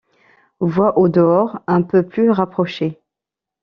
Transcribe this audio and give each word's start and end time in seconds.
Voix 0.61 0.97
au 0.97 1.09
dehors, 1.09 1.59
un 1.67 1.83
peu 1.83 2.01
plus 2.01 2.31
rapprochées. 2.31 2.99